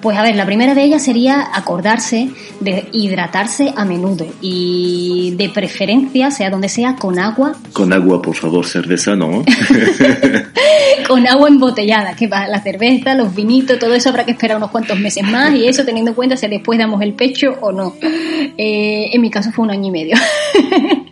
Pues 0.00 0.16
a 0.16 0.22
ver, 0.22 0.36
la 0.36 0.46
primera 0.46 0.74
de 0.74 0.84
ellas 0.84 1.04
sería 1.04 1.48
acordarse 1.52 2.30
de 2.60 2.88
hidratarse 2.92 3.72
a 3.76 3.84
menudo 3.84 4.26
y 4.40 5.34
de 5.36 5.48
preferencia, 5.48 6.30
sea 6.30 6.50
donde 6.50 6.68
sea, 6.68 6.96
con 6.96 7.18
agua. 7.18 7.54
Con 7.72 7.92
agua, 7.92 8.22
por 8.22 8.36
favor, 8.36 8.64
cerveza, 8.64 9.16
¿no? 9.16 9.44
con 11.08 11.26
agua 11.26 11.48
embotellada, 11.48 12.14
que 12.14 12.28
va 12.28 12.46
la 12.46 12.60
cerveza, 12.60 13.14
los 13.14 13.34
vinitos, 13.34 13.78
todo 13.78 13.94
eso 13.94 14.10
habrá 14.10 14.24
que 14.24 14.32
esperar 14.32 14.56
unos 14.56 14.70
cuantos 14.70 14.98
meses 14.98 15.24
más 15.24 15.54
y 15.54 15.66
eso 15.66 15.84
teniendo 15.84 16.12
en 16.12 16.14
cuenta 16.14 16.36
si 16.36 16.46
después 16.46 16.78
damos 16.78 17.02
el 17.02 17.14
pecho 17.14 17.56
o 17.60 17.72
no. 17.72 17.94
Eh, 18.00 19.10
en 19.12 19.20
mi 19.20 19.30
caso 19.30 19.50
fue 19.50 19.64
un 19.64 19.70
año 19.70 19.88
y 19.88 19.90
medio. 19.90 20.16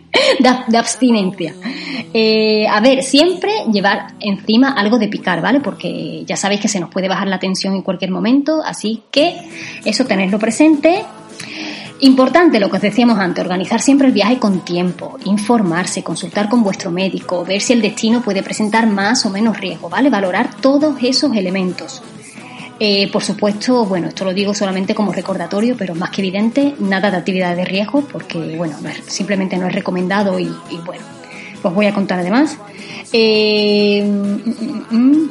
de, 0.67 0.77
abstinencia. 0.77 1.53
Eh, 2.19 2.65
a 2.67 2.81
ver, 2.81 3.03
siempre 3.03 3.51
llevar 3.71 4.15
encima 4.19 4.71
algo 4.71 4.97
de 4.97 5.07
picar, 5.07 5.39
¿vale? 5.39 5.59
Porque 5.59 6.23
ya 6.25 6.35
sabéis 6.35 6.61
que 6.61 6.67
se 6.67 6.79
nos 6.79 6.89
puede 6.89 7.07
bajar 7.07 7.27
la 7.27 7.37
tensión 7.37 7.75
en 7.75 7.83
cualquier 7.83 8.09
momento, 8.09 8.63
así 8.65 9.03
que 9.11 9.37
eso 9.85 10.03
tenerlo 10.03 10.39
presente. 10.39 11.05
Importante 11.99 12.59
lo 12.59 12.71
que 12.71 12.77
os 12.77 12.81
decíamos 12.81 13.19
antes, 13.19 13.43
organizar 13.43 13.81
siempre 13.81 14.07
el 14.07 14.13
viaje 14.13 14.39
con 14.39 14.65
tiempo, 14.65 15.19
informarse, 15.25 16.01
consultar 16.01 16.49
con 16.49 16.63
vuestro 16.63 16.89
médico, 16.89 17.45
ver 17.45 17.61
si 17.61 17.73
el 17.73 17.83
destino 17.83 18.23
puede 18.23 18.41
presentar 18.41 18.87
más 18.87 19.23
o 19.27 19.29
menos 19.29 19.55
riesgo, 19.59 19.87
¿vale? 19.87 20.09
Valorar 20.09 20.55
todos 20.59 20.95
esos 21.03 21.35
elementos. 21.35 22.01
Eh, 22.79 23.11
por 23.11 23.23
supuesto, 23.23 23.85
bueno, 23.85 24.07
esto 24.07 24.25
lo 24.25 24.33
digo 24.33 24.55
solamente 24.55 24.95
como 24.95 25.13
recordatorio, 25.13 25.75
pero 25.77 25.93
más 25.93 26.09
que 26.09 26.21
evidente, 26.21 26.73
nada 26.79 27.11
de 27.11 27.17
actividad 27.17 27.55
de 27.55 27.65
riesgo, 27.65 28.01
porque, 28.01 28.55
bueno, 28.57 28.75
simplemente 29.05 29.55
no 29.57 29.67
es 29.67 29.75
recomendado 29.75 30.39
y, 30.39 30.49
bueno, 30.83 31.03
os 31.63 31.73
voy 31.73 31.85
a 31.85 31.93
contar 31.93 32.19
además. 32.19 32.57
Eh, 33.13 34.03
mm, 34.05 34.95
mm, 34.95 35.23
mm, 35.23 35.29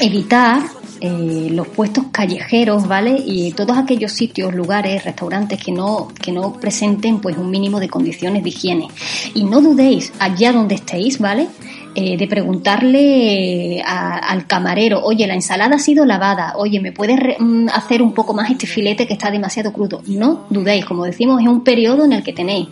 evitar 0.00 0.62
eh, 1.02 1.48
los 1.50 1.66
puestos 1.68 2.04
callejeros, 2.12 2.86
¿vale? 2.86 3.22
Y 3.24 3.52
todos 3.52 3.78
aquellos 3.78 4.12
sitios, 4.12 4.54
lugares, 4.54 5.04
restaurantes 5.04 5.62
que 5.62 5.72
no, 5.72 6.08
que 6.08 6.30
no 6.30 6.52
presenten 6.52 7.20
pues 7.20 7.38
un 7.38 7.50
mínimo 7.50 7.80
de 7.80 7.88
condiciones 7.88 8.42
de 8.42 8.50
higiene. 8.50 8.88
Y 9.34 9.44
no 9.44 9.62
dudéis, 9.62 10.12
allá 10.18 10.52
donde 10.52 10.74
estéis, 10.74 11.18
¿vale? 11.18 11.48
Eh, 11.92 12.16
de 12.16 12.28
preguntarle 12.28 13.82
al 13.84 14.46
camarero, 14.46 15.02
oye, 15.02 15.26
la 15.26 15.34
ensalada 15.34 15.74
ha 15.74 15.78
sido 15.80 16.04
lavada, 16.04 16.52
oye, 16.56 16.78
¿me 16.78 16.92
puedes 16.92 17.18
mm, 17.36 17.66
hacer 17.74 18.00
un 18.00 18.14
poco 18.14 18.32
más 18.32 18.48
este 18.48 18.68
filete 18.68 19.08
que 19.08 19.14
está 19.14 19.28
demasiado 19.28 19.72
crudo? 19.72 20.00
No 20.06 20.46
dudéis, 20.50 20.84
como 20.84 21.04
decimos, 21.04 21.40
es 21.42 21.48
un 21.48 21.64
periodo 21.64 22.04
en 22.04 22.12
el 22.12 22.22
que 22.22 22.32
tenéis 22.32 22.68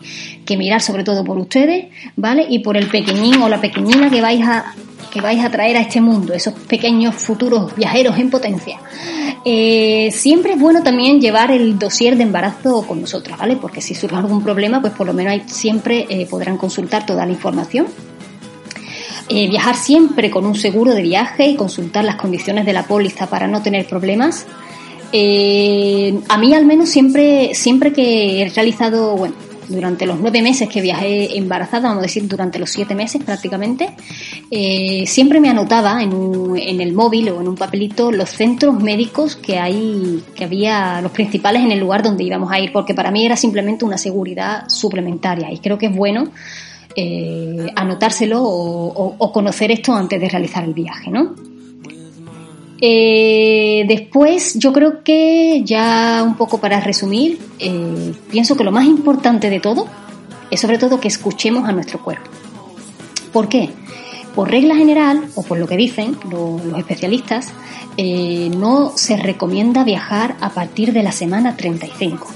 que 0.47 0.57
mirar 0.57 0.81
sobre 0.81 1.03
todo 1.03 1.25
por 1.25 1.37
ustedes, 1.37 1.87
¿vale? 2.15 2.47
Y 2.49 2.61
por 2.61 2.77
el 2.77 2.87
pequeñín 2.87 3.43
o 3.43 3.49
la 3.49 3.61
pequeñina 3.61 4.09
que 4.09 4.21
vais 4.21 4.43
a 4.47 4.73
que 5.13 5.21
vais 5.21 5.43
a 5.43 5.51
traer 5.51 5.77
a 5.79 5.81
este 5.81 6.01
mundo, 6.01 6.35
esos 6.35 6.55
pequeños 6.55 7.15
futuros 7.15 7.75
viajeros 7.75 8.19
en 8.19 8.31
potencia. 8.31 8.79
Eh, 9.45 10.11
siempre 10.13 10.53
es 10.53 10.61
bueno 10.61 10.83
también 10.83 11.21
llevar 11.21 11.51
el 11.51 11.79
dossier 11.79 12.17
de 12.17 12.25
embarazo 12.25 12.87
con 12.87 13.01
nosotros, 13.01 13.37
¿vale? 13.37 13.57
Porque 13.57 13.81
si 13.81 13.95
surge 13.95 14.15
algún 14.15 14.45
problema, 14.45 14.81
pues 14.81 14.93
por 14.93 15.07
lo 15.07 15.15
menos 15.15 15.51
siempre 15.51 16.07
eh, 16.09 16.27
podrán 16.27 16.57
consultar 16.57 17.05
toda 17.07 17.25
la 17.27 17.33
información 17.33 17.87
eh, 19.29 19.49
viajar 19.49 19.77
siempre 19.77 20.31
con 20.31 20.47
un 20.47 20.55
seguro 20.55 20.95
de 20.95 21.03
viaje 21.03 21.47
y 21.49 21.57
consultar 21.57 22.05
las 22.05 22.17
condiciones 22.17 22.65
de 22.65 22.73
la 22.73 22.85
póliza 22.85 23.29
para 23.29 23.47
no 23.47 23.63
tener 23.63 23.87
problemas. 23.87 24.47
Eh, 25.13 26.19
a 26.29 26.39
mí 26.39 26.55
al 26.55 26.65
menos 26.65 26.89
siempre, 26.89 27.55
siempre 27.55 27.93
que 27.93 28.43
he 28.43 28.49
realizado, 28.49 29.17
bueno, 29.17 29.35
durante 29.69 30.07
los 30.07 30.19
nueve 30.19 30.41
meses 30.41 30.69
que 30.69 30.81
viajé 30.81 31.37
embarazada, 31.37 31.89
vamos 31.89 32.03
a 32.03 32.07
decir 32.07 32.27
durante 32.27 32.59
los 32.59 32.71
siete 32.71 32.95
meses 32.95 33.23
prácticamente, 33.23 33.91
eh, 34.51 35.05
siempre 35.07 35.41
me 35.41 35.51
anotaba 35.51 36.03
en, 36.03 36.13
en, 36.57 36.81
el 36.81 36.93
móvil 36.95 37.29
o 37.29 37.41
en 37.41 37.49
un 37.49 37.55
papelito 37.55 38.11
los 38.11 38.31
centros 38.31 38.81
médicos 38.81 39.37
que 39.37 39.59
hay, 39.59 40.23
que 40.35 40.45
había, 40.45 41.01
los 41.03 41.13
principales 41.13 41.63
en 41.63 41.73
el 41.73 41.81
lugar 41.81 42.03
donde 42.03 42.25
íbamos 42.25 42.51
a 42.51 42.59
ir, 42.61 42.73
porque 42.73 42.95
para 42.95 43.11
mí 43.11 43.27
era 43.27 43.37
simplemente 43.37 43.85
una 43.85 43.99
seguridad 43.99 44.69
suplementaria 44.69 45.53
y 45.53 45.59
creo 45.59 45.77
que 45.77 45.87
es 45.87 45.95
bueno 45.95 46.31
eh, 46.97 47.67
anotárselo 47.77 48.43
o, 48.43 49.33
conocer 49.33 49.71
esto 49.71 49.95
antes 49.95 50.21
de 50.21 50.29
realizar 50.29 50.65
el 50.65 50.75
viaje, 50.75 51.11
¿no? 51.11 51.35
Eh, 52.81 53.85
después, 53.87 54.59
yo 54.59 54.73
creo 54.73 55.03
que 55.03 55.63
ya 55.65 56.23
un 56.25 56.37
poco 56.37 56.59
para 56.59 56.81
resumir, 56.81 57.39
eh, 57.59 58.13
pienso 58.31 58.57
que 58.57 58.65
lo 58.65 58.73
más 58.73 58.87
importante 58.87 59.51
de 59.51 59.61
todo 59.61 59.87
es 60.51 60.61
sobre 60.61 60.79
todo 60.79 60.99
que 60.99 61.09
escuchemos 61.09 61.69
a 61.69 61.73
nuestro 61.73 62.03
cuerpo. 62.03 62.31
¿Por 63.33 63.49
qué? 63.49 63.71
Por 64.35 64.51
regla 64.51 64.75
general, 64.77 65.25
o 65.35 65.43
por 65.43 65.59
lo 65.59 65.67
que 65.67 65.77
dicen 65.77 66.17
los, 66.31 66.63
especialistas, 66.79 67.53
no 68.57 68.93
se 68.97 69.17
recomienda 69.17 69.83
viajar 69.83 70.37
a 70.41 70.51
partir 70.51 70.93
de 70.93 71.03
la 71.03 71.13
semana 71.13 71.57
35. 71.57 72.29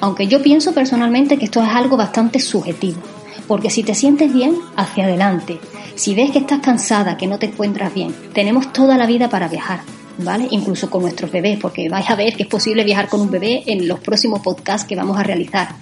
Aunque 0.00 0.26
yo 0.26 0.42
pienso 0.42 0.72
personalmente 0.74 1.38
que 1.38 1.46
esto 1.46 1.62
es 1.62 1.70
algo 1.70 1.96
bastante 1.96 2.38
subjetivo. 2.38 3.00
Porque 3.46 3.70
si 3.70 3.82
te 3.82 3.94
sientes 3.94 4.32
bien, 4.32 4.56
hacia 4.76 5.04
adelante. 5.04 5.58
Si 5.94 6.14
ves 6.14 6.30
que 6.30 6.38
estás 6.38 6.60
cansada, 6.60 7.16
que 7.16 7.26
no 7.26 7.38
te 7.38 7.46
encuentras 7.46 7.94
bien, 7.94 8.14
tenemos 8.32 8.72
toda 8.72 8.96
la 8.96 9.06
vida 9.06 9.28
para 9.28 9.48
viajar. 9.48 9.80
¿Vale? 10.18 10.48
Incluso 10.50 10.88
con 10.88 11.02
nuestros 11.02 11.30
bebés, 11.30 11.58
porque 11.60 11.90
vais 11.90 12.08
a 12.08 12.14
ver 12.14 12.34
que 12.34 12.44
es 12.44 12.48
posible 12.48 12.84
viajar 12.84 13.08
con 13.08 13.20
un 13.20 13.30
bebé 13.30 13.64
en 13.66 13.86
los 13.86 14.00
próximos 14.00 14.40
podcasts 14.40 14.88
que 14.88 14.96
vamos 14.96 15.18
a 15.18 15.22
realizar. 15.22 15.76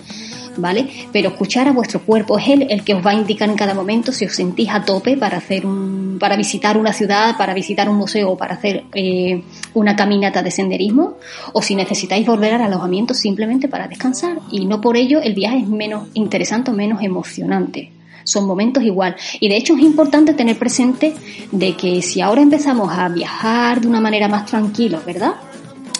¿Vale? 0.56 0.88
Pero 1.12 1.30
escuchar 1.30 1.68
a 1.68 1.72
vuestro 1.72 2.00
cuerpo 2.00 2.38
es 2.38 2.48
él 2.48 2.66
el 2.70 2.84
que 2.84 2.94
os 2.94 3.04
va 3.04 3.12
a 3.12 3.14
indicar 3.14 3.48
en 3.48 3.56
cada 3.56 3.74
momento 3.74 4.12
si 4.12 4.24
os 4.24 4.34
sentís 4.34 4.68
a 4.70 4.84
tope 4.84 5.16
para 5.16 5.38
hacer 5.38 5.66
un, 5.66 6.16
para 6.20 6.36
visitar 6.36 6.76
una 6.76 6.92
ciudad, 6.92 7.36
para 7.36 7.54
visitar 7.54 7.88
un 7.88 7.96
museo 7.96 8.30
o 8.30 8.36
para 8.36 8.54
hacer 8.54 8.84
eh, 8.94 9.42
una 9.74 9.96
caminata 9.96 10.42
de 10.42 10.50
senderismo, 10.50 11.16
o 11.52 11.62
si 11.62 11.74
necesitáis 11.74 12.26
volver 12.26 12.54
al 12.54 12.62
alojamiento 12.62 13.14
simplemente 13.14 13.68
para 13.68 13.88
descansar. 13.88 14.38
Y 14.50 14.66
no 14.66 14.80
por 14.80 14.96
ello 14.96 15.20
el 15.20 15.34
viaje 15.34 15.58
es 15.58 15.68
menos 15.68 16.08
interesante 16.14 16.70
o 16.70 16.74
menos 16.74 17.02
emocionante 17.02 17.90
son 18.24 18.46
momentos 18.46 18.82
igual. 18.82 19.14
Y 19.38 19.48
de 19.48 19.56
hecho 19.56 19.74
es 19.74 19.82
importante 19.82 20.34
tener 20.34 20.58
presente 20.58 21.14
de 21.52 21.76
que 21.76 22.02
si 22.02 22.20
ahora 22.20 22.40
empezamos 22.40 22.90
a 22.90 23.08
viajar 23.08 23.80
de 23.80 23.86
una 23.86 24.00
manera 24.00 24.28
más 24.28 24.46
tranquila, 24.46 25.00
¿verdad? 25.06 25.34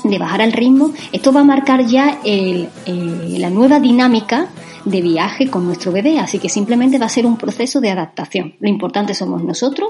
De 0.04 0.18
bajar 0.18 0.42
al 0.42 0.52
ritmo, 0.52 0.92
esto 1.12 1.32
va 1.32 1.40
a 1.40 1.44
marcar 1.44 1.86
ya 1.86 2.20
el, 2.24 2.68
eh, 2.86 3.38
la 3.38 3.50
nueva 3.50 3.80
dinámica 3.80 4.48
de 4.84 5.00
viaje 5.00 5.48
con 5.48 5.66
nuestro 5.66 5.92
bebé, 5.92 6.18
así 6.18 6.38
que 6.38 6.48
simplemente 6.48 6.98
va 6.98 7.06
a 7.06 7.08
ser 7.08 7.26
un 7.26 7.36
proceso 7.36 7.80
de 7.80 7.90
adaptación. 7.90 8.54
Lo 8.60 8.68
importante 8.68 9.14
somos 9.14 9.42
nosotros 9.42 9.88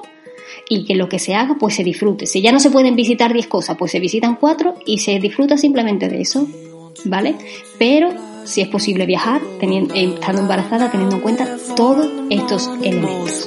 y 0.68 0.84
que 0.84 0.94
lo 0.94 1.08
que 1.08 1.18
se 1.18 1.34
haga 1.34 1.56
pues 1.58 1.74
se 1.74 1.84
disfrute. 1.84 2.26
Si 2.26 2.40
ya 2.40 2.52
no 2.52 2.60
se 2.60 2.70
pueden 2.70 2.96
visitar 2.96 3.32
10 3.32 3.46
cosas, 3.48 3.76
pues 3.76 3.90
se 3.92 4.00
visitan 4.00 4.36
4 4.36 4.74
y 4.86 4.98
se 4.98 5.18
disfruta 5.18 5.56
simplemente 5.56 6.08
de 6.08 6.20
eso, 6.20 6.46
¿vale? 7.04 7.34
Pero 7.78 8.10
si 8.44 8.60
es 8.60 8.68
posible 8.68 9.06
viajar, 9.06 9.40
teniendo, 9.58 9.94
eh, 9.94 10.14
estando 10.14 10.42
embarazada, 10.42 10.90
teniendo 10.90 11.16
en 11.16 11.22
cuenta 11.22 11.56
todos 11.74 12.08
estos 12.30 12.70
elementos. 12.82 13.46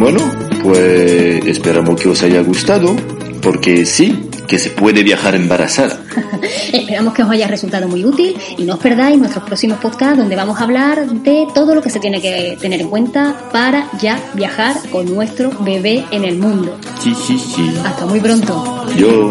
Bueno, 0.00 0.18
pues 0.62 1.44
esperamos 1.44 2.00
que 2.00 2.08
os 2.08 2.22
haya 2.22 2.40
gustado, 2.40 2.96
porque 3.42 3.84
sí, 3.84 4.30
que 4.48 4.58
se 4.58 4.70
puede 4.70 5.02
viajar 5.02 5.34
embarazada. 5.34 6.00
Esperamos 6.72 7.12
que 7.12 7.22
os 7.22 7.30
haya 7.30 7.46
resultado 7.46 7.86
muy 7.86 8.06
útil 8.06 8.34
y 8.56 8.64
no 8.64 8.74
os 8.74 8.80
perdáis 8.80 9.18
nuestros 9.18 9.44
próximos 9.44 9.78
podcasts 9.78 10.16
donde 10.16 10.36
vamos 10.36 10.58
a 10.58 10.64
hablar 10.64 11.06
de 11.06 11.46
todo 11.54 11.74
lo 11.74 11.82
que 11.82 11.90
se 11.90 12.00
tiene 12.00 12.22
que 12.22 12.56
tener 12.58 12.80
en 12.80 12.88
cuenta 12.88 13.50
para 13.52 13.90
ya 14.00 14.18
viajar 14.32 14.74
con 14.90 15.04
nuestro 15.14 15.50
bebé 15.60 16.02
en 16.10 16.24
el 16.24 16.38
mundo. 16.38 16.78
Sí, 16.98 17.14
sí, 17.14 17.38
sí. 17.38 17.70
Hasta 17.84 18.06
muy 18.06 18.20
pronto. 18.20 18.86
Yo. 18.96 19.30